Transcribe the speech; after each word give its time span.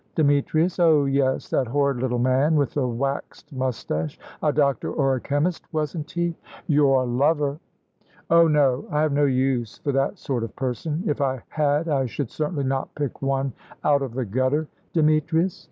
"Demetrius? 0.15 0.79
Oh 0.79 1.05
yes, 1.05 1.47
that 1.51 1.67
horrid 1.67 1.97
little 1.97 2.17
man 2.17 2.55
with 2.55 2.73
the 2.73 2.87
waxed 2.87 3.53
moustache: 3.53 4.17
a 4.41 4.51
doctor 4.51 4.91
or 4.91 5.13
a 5.13 5.21
chemist, 5.21 5.71
wasn't 5.71 6.09
he?" 6.09 6.33
"Your 6.65 7.05
lover!" 7.05 7.59
"Oh 8.27 8.47
no. 8.47 8.87
I 8.89 9.01
have 9.03 9.13
no 9.13 9.25
use 9.25 9.77
for 9.77 9.91
that 9.91 10.17
sort 10.17 10.43
of 10.43 10.55
person; 10.55 11.03
if 11.05 11.21
I 11.21 11.43
had 11.49 11.87
I 11.87 12.07
should 12.07 12.31
certainly 12.31 12.63
not 12.63 12.95
pick 12.95 13.21
one 13.21 13.53
out 13.83 14.01
of 14.01 14.15
the 14.15 14.25
gutter. 14.25 14.67
Demetrius? 14.91 15.59